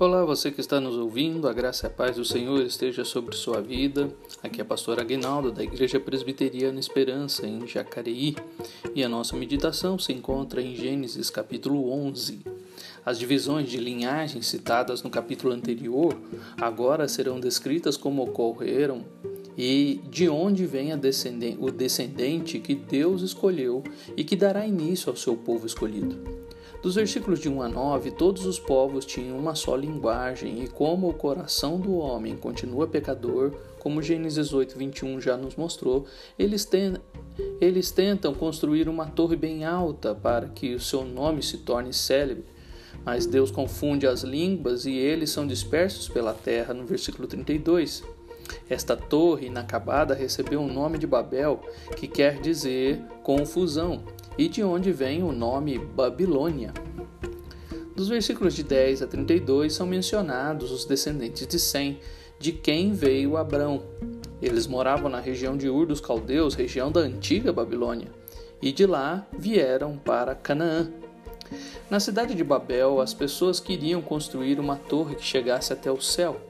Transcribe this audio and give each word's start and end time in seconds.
Olá, 0.00 0.24
você 0.24 0.52
que 0.52 0.60
está 0.60 0.80
nos 0.80 0.94
ouvindo, 0.94 1.48
a 1.48 1.52
graça 1.52 1.84
e 1.84 1.88
a 1.88 1.90
paz 1.90 2.14
do 2.14 2.24
Senhor 2.24 2.62
esteja 2.62 3.04
sobre 3.04 3.34
sua 3.34 3.60
vida. 3.60 4.08
Aqui 4.40 4.60
é 4.60 4.62
a 4.62 4.64
pastora 4.64 5.02
Aguinaldo, 5.02 5.50
da 5.50 5.60
Igreja 5.60 5.98
Presbiteriana 5.98 6.78
Esperança, 6.78 7.44
em 7.44 7.66
Jacareí, 7.66 8.36
e 8.94 9.02
a 9.02 9.08
nossa 9.08 9.34
meditação 9.36 9.98
se 9.98 10.12
encontra 10.12 10.62
em 10.62 10.76
Gênesis 10.76 11.30
capítulo 11.30 11.90
11. 11.90 12.42
As 13.04 13.18
divisões 13.18 13.68
de 13.68 13.78
linhagem 13.78 14.40
citadas 14.40 15.02
no 15.02 15.10
capítulo 15.10 15.52
anterior 15.52 16.16
agora 16.60 17.08
serão 17.08 17.40
descritas 17.40 17.96
como 17.96 18.22
ocorreram 18.22 19.04
e 19.56 20.00
de 20.08 20.28
onde 20.28 20.64
vem 20.64 20.96
descendente, 20.96 21.58
o 21.60 21.72
descendente 21.72 22.60
que 22.60 22.76
Deus 22.76 23.20
escolheu 23.20 23.82
e 24.16 24.22
que 24.22 24.36
dará 24.36 24.64
início 24.64 25.10
ao 25.10 25.16
seu 25.16 25.36
povo 25.36 25.66
escolhido. 25.66 26.47
Dos 26.80 26.94
versículos 26.94 27.40
de 27.40 27.48
1 27.48 27.62
a 27.62 27.68
9, 27.68 28.12
todos 28.12 28.46
os 28.46 28.60
povos 28.60 29.04
tinham 29.04 29.36
uma 29.36 29.56
só 29.56 29.74
linguagem, 29.74 30.62
e 30.62 30.68
como 30.68 31.08
o 31.08 31.14
coração 31.14 31.80
do 31.80 31.96
homem 31.96 32.36
continua 32.36 32.86
pecador, 32.86 33.52
como 33.80 34.00
Gênesis 34.00 34.52
8, 34.52 34.78
21 34.78 35.20
já 35.20 35.36
nos 35.36 35.56
mostrou, 35.56 36.06
eles, 36.38 36.64
ten... 36.64 36.94
eles 37.60 37.90
tentam 37.90 38.32
construir 38.32 38.88
uma 38.88 39.06
torre 39.06 39.34
bem 39.34 39.64
alta 39.64 40.14
para 40.14 40.48
que 40.48 40.74
o 40.74 40.80
seu 40.80 41.04
nome 41.04 41.42
se 41.42 41.58
torne 41.58 41.92
célebre. 41.92 42.44
Mas 43.04 43.26
Deus 43.26 43.50
confunde 43.50 44.06
as 44.06 44.22
línguas 44.22 44.86
e 44.86 44.92
eles 44.92 45.30
são 45.30 45.46
dispersos 45.46 46.08
pela 46.08 46.32
terra, 46.32 46.72
no 46.72 46.86
versículo 46.86 47.26
32. 47.26 48.04
Esta 48.68 48.96
torre 48.96 49.46
inacabada 49.46 50.14
recebeu 50.14 50.60
o 50.60 50.72
nome 50.72 50.96
de 50.96 51.06
Babel, 51.06 51.60
que 51.96 52.06
quer 52.06 52.40
dizer 52.40 53.02
confusão 53.22 54.04
e 54.38 54.48
de 54.48 54.62
onde 54.62 54.92
vem 54.92 55.22
o 55.22 55.32
nome 55.32 55.76
Babilônia. 55.76 56.72
Dos 57.94 58.08
versículos 58.08 58.54
de 58.54 58.62
10 58.62 59.02
a 59.02 59.06
32 59.08 59.72
são 59.72 59.84
mencionados 59.84 60.70
os 60.70 60.84
descendentes 60.84 61.44
de 61.48 61.58
Sem, 61.58 61.98
de 62.38 62.52
quem 62.52 62.92
veio 62.92 63.36
Abrão. 63.36 63.82
Eles 64.40 64.68
moravam 64.68 65.10
na 65.10 65.18
região 65.18 65.56
de 65.56 65.68
Ur 65.68 65.84
dos 65.84 66.00
Caldeus, 66.00 66.54
região 66.54 66.92
da 66.92 67.00
antiga 67.00 67.52
Babilônia, 67.52 68.06
e 68.62 68.70
de 68.70 68.86
lá 68.86 69.26
vieram 69.36 69.98
para 69.98 70.36
Canaã. 70.36 70.88
Na 71.90 71.98
cidade 71.98 72.34
de 72.34 72.44
Babel, 72.44 73.00
as 73.00 73.12
pessoas 73.12 73.58
queriam 73.58 74.00
construir 74.00 74.60
uma 74.60 74.76
torre 74.76 75.16
que 75.16 75.24
chegasse 75.24 75.72
até 75.72 75.90
o 75.90 76.00
céu. 76.00 76.40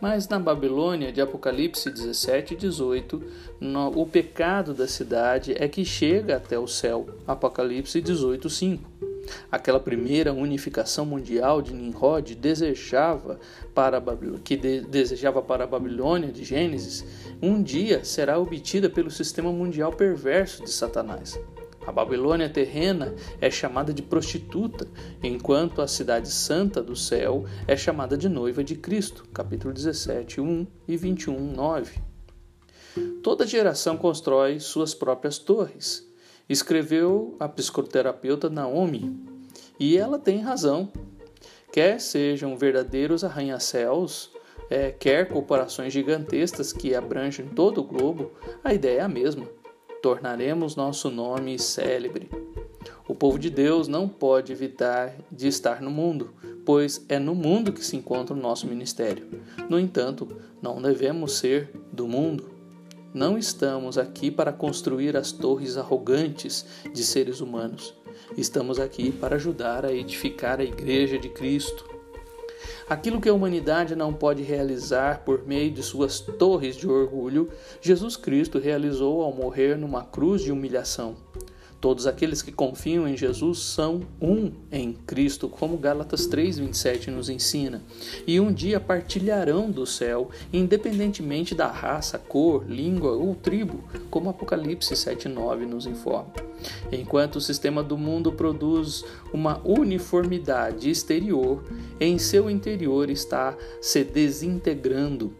Mas 0.00 0.28
na 0.28 0.38
Babilônia, 0.38 1.12
de 1.12 1.20
Apocalipse 1.20 1.90
17 1.90 2.54
e 2.54 2.56
18, 2.56 3.22
no, 3.60 3.88
o 4.00 4.06
pecado 4.06 4.72
da 4.72 4.86
cidade 4.86 5.54
é 5.56 5.68
que 5.68 5.84
chega 5.84 6.36
até 6.36 6.58
o 6.58 6.66
céu. 6.66 7.08
Apocalipse 7.26 8.00
18, 8.00 8.48
5. 8.48 8.98
Aquela 9.50 9.80
primeira 9.80 10.32
unificação 10.32 11.04
mundial 11.04 11.60
de 11.60 11.74
Nimrod 11.74 12.34
desejava 12.34 13.38
para 13.74 14.02
que 14.42 14.56
de, 14.56 14.80
desejava 14.82 15.42
para 15.42 15.64
a 15.64 15.66
Babilônia 15.66 16.32
de 16.32 16.44
Gênesis, 16.44 17.04
um 17.42 17.62
dia 17.62 18.04
será 18.04 18.38
obtida 18.38 18.88
pelo 18.88 19.10
sistema 19.10 19.52
mundial 19.52 19.92
perverso 19.92 20.64
de 20.64 20.70
Satanás. 20.70 21.38
A 21.88 21.92
Babilônia 21.92 22.50
terrena 22.50 23.14
é 23.40 23.50
chamada 23.50 23.94
de 23.94 24.02
prostituta, 24.02 24.86
enquanto 25.22 25.80
a 25.80 25.88
cidade 25.88 26.30
santa 26.30 26.82
do 26.82 26.94
céu 26.94 27.46
é 27.66 27.78
chamada 27.78 28.14
de 28.14 28.28
noiva 28.28 28.62
de 28.62 28.74
Cristo. 28.74 29.24
Capítulo 29.32 29.72
17, 29.72 30.38
1 30.38 30.66
e 30.86 30.98
21, 30.98 31.40
9. 31.54 31.98
Toda 33.22 33.46
geração 33.46 33.96
constrói 33.96 34.60
suas 34.60 34.92
próprias 34.92 35.38
torres. 35.38 36.06
Escreveu 36.46 37.34
a 37.40 37.48
psicoterapeuta 37.48 38.50
Naomi, 38.50 39.18
e 39.80 39.96
ela 39.96 40.18
tem 40.18 40.42
razão. 40.42 40.92
Quer 41.72 42.02
sejam 42.02 42.54
verdadeiros 42.54 43.24
arranha-céus, 43.24 44.30
é, 44.68 44.90
quer 44.90 45.26
corporações 45.30 45.94
gigantescas 45.94 46.70
que 46.70 46.94
abrangem 46.94 47.46
todo 47.46 47.80
o 47.80 47.84
globo, 47.84 48.32
a 48.62 48.74
ideia 48.74 48.98
é 48.98 49.02
a 49.04 49.08
mesma 49.08 49.56
tornaremos 50.02 50.76
nosso 50.76 51.10
nome 51.10 51.58
célebre. 51.58 52.30
O 53.06 53.14
povo 53.14 53.38
de 53.38 53.50
Deus 53.50 53.88
não 53.88 54.08
pode 54.08 54.52
evitar 54.52 55.14
de 55.32 55.48
estar 55.48 55.80
no 55.80 55.90
mundo, 55.90 56.34
pois 56.64 57.04
é 57.08 57.18
no 57.18 57.34
mundo 57.34 57.72
que 57.72 57.84
se 57.84 57.96
encontra 57.96 58.34
o 58.34 58.38
nosso 58.38 58.66
ministério. 58.66 59.26
No 59.68 59.78
entanto, 59.78 60.28
não 60.60 60.80
devemos 60.80 61.38
ser 61.38 61.70
do 61.92 62.06
mundo. 62.06 62.50
Não 63.14 63.38
estamos 63.38 63.96
aqui 63.96 64.30
para 64.30 64.52
construir 64.52 65.16
as 65.16 65.32
torres 65.32 65.78
arrogantes 65.78 66.66
de 66.92 67.02
seres 67.02 67.40
humanos. 67.40 67.94
Estamos 68.36 68.78
aqui 68.78 69.10
para 69.10 69.36
ajudar 69.36 69.86
a 69.86 69.92
edificar 69.92 70.60
a 70.60 70.64
Igreja 70.64 71.18
de 71.18 71.30
Cristo. 71.30 71.97
Aquilo 72.88 73.20
que 73.20 73.28
a 73.28 73.34
humanidade 73.34 73.94
não 73.94 74.12
pode 74.12 74.42
realizar 74.42 75.24
por 75.24 75.46
meio 75.46 75.70
de 75.70 75.82
suas 75.82 76.20
torres 76.20 76.76
de 76.76 76.88
orgulho, 76.88 77.50
Jesus 77.80 78.16
Cristo 78.16 78.58
realizou 78.58 79.22
ao 79.22 79.32
morrer 79.32 79.76
numa 79.76 80.04
cruz 80.04 80.42
de 80.42 80.52
humilhação. 80.52 81.27
Todos 81.80 82.08
aqueles 82.08 82.42
que 82.42 82.50
confiam 82.50 83.06
em 83.06 83.16
Jesus 83.16 83.60
são 83.60 84.00
um 84.20 84.50
em 84.70 84.92
Cristo, 84.92 85.48
como 85.48 85.76
Gálatas 85.76 86.26
3:27 86.26 87.08
nos 87.08 87.28
ensina, 87.28 87.82
e 88.26 88.40
um 88.40 88.52
dia 88.52 88.80
partilharão 88.80 89.70
do 89.70 89.86
céu, 89.86 90.28
independentemente 90.52 91.54
da 91.54 91.68
raça, 91.68 92.18
cor, 92.18 92.64
língua 92.68 93.12
ou 93.12 93.32
tribo, 93.34 93.84
como 94.10 94.28
Apocalipse 94.28 94.94
7:9 94.96 95.66
nos 95.66 95.86
informa. 95.86 96.32
Enquanto 96.90 97.36
o 97.36 97.40
sistema 97.40 97.82
do 97.82 97.96
mundo 97.96 98.32
produz 98.32 99.04
uma 99.32 99.60
uniformidade 99.64 100.90
exterior, 100.90 101.62
em 102.00 102.18
seu 102.18 102.50
interior 102.50 103.08
está 103.08 103.56
se 103.80 104.02
desintegrando 104.02 105.32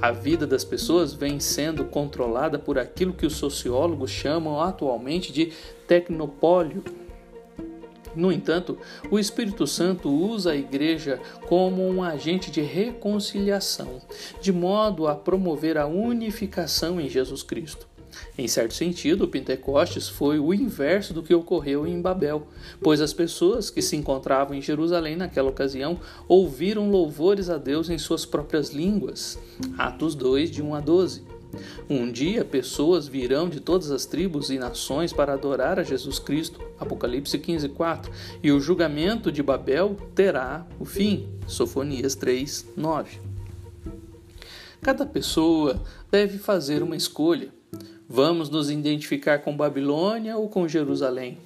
a 0.00 0.12
vida 0.12 0.46
das 0.46 0.64
pessoas 0.64 1.12
vem 1.12 1.40
sendo 1.40 1.84
controlada 1.84 2.58
por 2.58 2.78
aquilo 2.78 3.12
que 3.12 3.26
os 3.26 3.34
sociólogos 3.34 4.10
chamam 4.10 4.60
atualmente 4.60 5.32
de 5.32 5.52
tecnopólio. 5.86 6.84
No 8.14 8.30
entanto, 8.30 8.78
o 9.10 9.18
Espírito 9.18 9.66
Santo 9.66 10.08
usa 10.08 10.52
a 10.52 10.56
igreja 10.56 11.20
como 11.46 11.86
um 11.86 12.02
agente 12.02 12.50
de 12.50 12.60
reconciliação, 12.60 14.00
de 14.40 14.52
modo 14.52 15.06
a 15.06 15.14
promover 15.14 15.76
a 15.76 15.86
unificação 15.86 17.00
em 17.00 17.08
Jesus 17.08 17.42
Cristo. 17.42 17.87
Em 18.36 18.46
certo 18.46 18.74
sentido, 18.74 19.24
o 19.24 19.28
Pentecostes 19.28 20.08
foi 20.08 20.38
o 20.38 20.54
inverso 20.54 21.12
do 21.12 21.22
que 21.22 21.34
ocorreu 21.34 21.86
em 21.86 22.00
Babel, 22.00 22.46
pois 22.80 23.00
as 23.00 23.12
pessoas 23.12 23.70
que 23.70 23.82
se 23.82 23.96
encontravam 23.96 24.56
em 24.56 24.62
Jerusalém 24.62 25.16
naquela 25.16 25.50
ocasião 25.50 25.98
ouviram 26.26 26.90
louvores 26.90 27.50
a 27.50 27.58
Deus 27.58 27.90
em 27.90 27.98
suas 27.98 28.24
próprias 28.24 28.70
línguas. 28.70 29.38
Atos 29.76 30.14
2, 30.14 30.50
de 30.50 30.62
1 30.62 30.74
a 30.74 30.80
12. 30.80 31.38
Um 31.88 32.10
dia 32.10 32.44
pessoas 32.44 33.08
virão 33.08 33.48
de 33.48 33.60
todas 33.60 33.90
as 33.90 34.04
tribos 34.04 34.50
e 34.50 34.58
nações 34.58 35.12
para 35.12 35.32
adorar 35.32 35.78
a 35.78 35.82
Jesus 35.82 36.18
Cristo. 36.18 36.60
Apocalipse 36.78 37.38
15, 37.38 37.70
4. 37.70 38.12
E 38.42 38.52
o 38.52 38.60
julgamento 38.60 39.32
de 39.32 39.42
Babel 39.42 39.96
terá 40.14 40.66
o 40.78 40.84
fim. 40.84 41.28
Sofonias 41.46 42.14
3, 42.14 42.66
9. 42.76 43.20
Cada 44.80 45.04
pessoa 45.06 45.82
deve 46.10 46.38
fazer 46.38 46.82
uma 46.82 46.96
escolha. 46.96 47.57
Vamos 48.08 48.48
nos 48.48 48.70
identificar 48.70 49.40
com 49.40 49.56
Babilônia 49.56 50.36
ou 50.36 50.48
com 50.48 50.66
Jerusalém? 50.66 51.38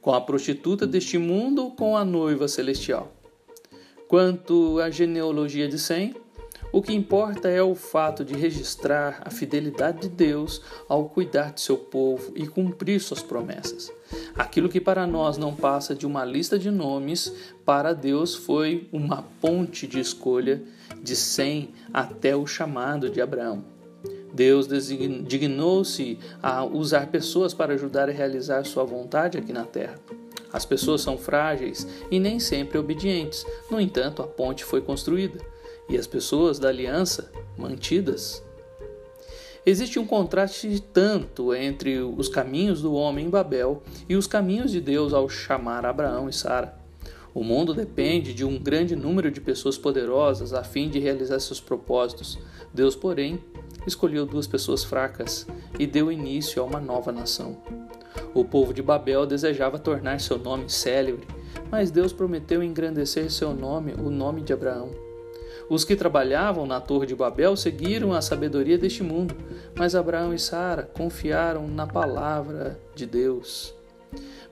Com 0.00 0.14
a 0.14 0.20
prostituta 0.20 0.86
deste 0.86 1.18
mundo 1.18 1.64
ou 1.64 1.70
com 1.72 1.96
a 1.96 2.04
noiva 2.04 2.48
celestial? 2.48 3.12
Quanto 4.08 4.80
à 4.80 4.88
genealogia 4.88 5.68
de 5.68 5.78
Sem, 5.78 6.14
o 6.70 6.82
que 6.82 6.92
importa 6.92 7.48
é 7.48 7.62
o 7.62 7.74
fato 7.74 8.24
de 8.24 8.34
registrar 8.34 9.22
a 9.24 9.30
fidelidade 9.30 10.02
de 10.02 10.08
Deus 10.08 10.60
ao 10.88 11.08
cuidar 11.08 11.52
de 11.52 11.60
seu 11.60 11.78
povo 11.78 12.32
e 12.34 12.46
cumprir 12.46 13.00
suas 13.00 13.22
promessas. 13.22 13.90
Aquilo 14.34 14.68
que 14.68 14.80
para 14.80 15.06
nós 15.06 15.38
não 15.38 15.54
passa 15.54 15.94
de 15.94 16.06
uma 16.06 16.24
lista 16.24 16.58
de 16.58 16.70
nomes, 16.70 17.32
para 17.64 17.92
Deus 17.94 18.34
foi 18.34 18.88
uma 18.92 19.24
ponte 19.40 19.86
de 19.86 19.98
escolha 19.98 20.62
de 21.02 21.16
Sem 21.16 21.70
até 21.92 22.36
o 22.36 22.46
chamado 22.46 23.08
de 23.08 23.20
Abraão. 23.20 23.77
Deus 24.38 24.68
dignou-se 24.68 26.16
a 26.40 26.64
usar 26.64 27.08
pessoas 27.08 27.52
para 27.52 27.74
ajudar 27.74 28.08
a 28.08 28.12
realizar 28.12 28.64
sua 28.64 28.84
vontade 28.84 29.36
aqui 29.36 29.52
na 29.52 29.64
terra. 29.64 29.98
As 30.52 30.64
pessoas 30.64 31.00
são 31.00 31.18
frágeis 31.18 31.88
e 32.08 32.20
nem 32.20 32.38
sempre 32.38 32.78
obedientes. 32.78 33.44
No 33.68 33.80
entanto, 33.80 34.22
a 34.22 34.28
ponte 34.28 34.62
foi 34.64 34.80
construída 34.80 35.40
e 35.88 35.98
as 35.98 36.06
pessoas 36.06 36.60
da 36.60 36.68
aliança 36.68 37.32
mantidas. 37.56 38.40
Existe 39.66 39.98
um 39.98 40.06
contraste 40.06 40.80
tanto 40.92 41.52
entre 41.52 41.98
os 41.98 42.28
caminhos 42.28 42.80
do 42.80 42.94
homem 42.94 43.26
em 43.26 43.30
Babel 43.30 43.82
e 44.08 44.14
os 44.14 44.28
caminhos 44.28 44.70
de 44.70 44.80
Deus 44.80 45.12
ao 45.12 45.28
chamar 45.28 45.84
Abraão 45.84 46.28
e 46.28 46.32
Sara. 46.32 46.77
O 47.34 47.44
mundo 47.44 47.74
depende 47.74 48.32
de 48.32 48.44
um 48.44 48.58
grande 48.58 48.96
número 48.96 49.30
de 49.30 49.40
pessoas 49.40 49.76
poderosas 49.76 50.52
a 50.52 50.64
fim 50.64 50.88
de 50.88 50.98
realizar 50.98 51.38
seus 51.40 51.60
propósitos. 51.60 52.38
Deus, 52.72 52.96
porém, 52.96 53.38
escolheu 53.86 54.26
duas 54.26 54.46
pessoas 54.46 54.82
fracas 54.82 55.46
e 55.78 55.86
deu 55.86 56.10
início 56.10 56.62
a 56.62 56.64
uma 56.64 56.80
nova 56.80 57.12
nação. 57.12 57.56
O 58.34 58.44
povo 58.44 58.72
de 58.72 58.82
Babel 58.82 59.26
desejava 59.26 59.78
tornar 59.78 60.20
seu 60.20 60.38
nome 60.38 60.68
célebre, 60.68 61.26
mas 61.70 61.90
Deus 61.90 62.12
prometeu 62.12 62.62
engrandecer 62.62 63.30
seu 63.30 63.54
nome, 63.54 63.92
o 63.92 64.10
nome 64.10 64.42
de 64.42 64.52
Abraão. 64.52 64.90
Os 65.68 65.84
que 65.84 65.94
trabalhavam 65.94 66.66
na 66.66 66.80
Torre 66.80 67.06
de 67.06 67.14
Babel 67.14 67.54
seguiram 67.56 68.14
a 68.14 68.22
sabedoria 68.22 68.78
deste 68.78 69.02
mundo, 69.02 69.36
mas 69.76 69.94
Abraão 69.94 70.32
e 70.32 70.38
Sara 70.38 70.82
confiaram 70.82 71.68
na 71.68 71.86
palavra 71.86 72.80
de 72.94 73.04
Deus. 73.04 73.77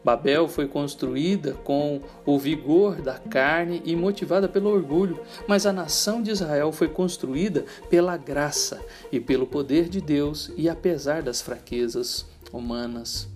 Babel 0.05 0.47
foi 0.47 0.69
construída 0.69 1.55
com 1.65 2.01
o 2.25 2.39
vigor 2.39 3.03
da 3.03 3.19
carne 3.19 3.83
e 3.85 3.97
motivada 3.97 4.49
pelo 4.49 4.71
orgulho, 4.71 5.21
mas 5.49 5.67
a 5.67 5.73
nação 5.73 6.23
de 6.23 6.31
Israel 6.31 6.71
foi 6.71 6.89
construída 6.89 7.65
pela 7.91 8.17
graça 8.17 8.81
e 9.11 9.19
pelo 9.19 9.47
poder 9.47 9.89
de 9.89 10.01
Deus 10.01 10.53
e 10.57 10.69
apesar 10.69 11.23
das 11.23 11.41
fraquezas 11.41 12.25
humanas. 12.53 13.29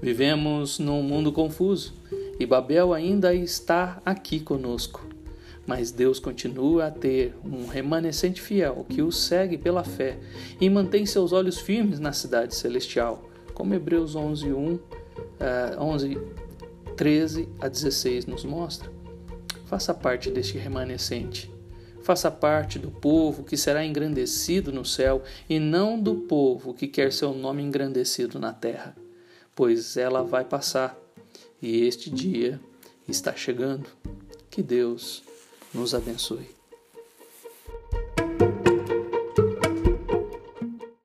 Vivemos 0.00 0.78
num 0.78 1.02
mundo 1.02 1.32
confuso 1.32 1.94
e 2.38 2.46
Babel 2.46 2.92
ainda 2.92 3.34
está 3.34 4.00
aqui 4.04 4.38
conosco. 4.38 5.06
Mas 5.66 5.90
Deus 5.90 6.18
continua 6.18 6.86
a 6.86 6.90
ter 6.90 7.34
um 7.44 7.66
remanescente 7.66 8.40
fiel 8.40 8.86
que 8.88 9.02
o 9.02 9.12
segue 9.12 9.58
pela 9.58 9.84
fé 9.84 10.18
e 10.60 10.70
mantém 10.70 11.04
seus 11.04 11.32
olhos 11.32 11.58
firmes 11.58 11.98
na 11.98 12.12
cidade 12.12 12.54
celestial, 12.54 13.28
como 13.52 13.74
Hebreus 13.74 14.14
11, 14.14 14.52
1, 14.52 14.78
uh, 15.18 15.82
11 15.82 16.18
13 16.98 17.48
a 17.60 17.68
16 17.68 18.26
nos 18.26 18.44
mostra. 18.44 18.90
Faça 19.66 19.94
parte 19.94 20.30
deste 20.30 20.58
remanescente. 20.58 21.48
Faça 22.02 22.30
parte 22.30 22.78
do 22.78 22.90
povo 22.90 23.44
que 23.44 23.56
será 23.56 23.84
engrandecido 23.84 24.72
no 24.72 24.84
céu 24.84 25.22
e 25.48 25.60
não 25.60 26.00
do 26.00 26.16
povo 26.16 26.74
que 26.74 26.88
quer 26.88 27.12
seu 27.12 27.32
nome 27.32 27.62
engrandecido 27.62 28.40
na 28.40 28.52
terra, 28.52 28.96
pois 29.54 29.96
ela 29.96 30.24
vai 30.24 30.44
passar 30.44 30.98
e 31.62 31.82
este 31.86 32.10
dia 32.10 32.58
está 33.06 33.34
chegando. 33.36 33.88
Que 34.50 34.62
Deus 34.62 35.22
nos 35.72 35.94
abençoe. 35.94 36.57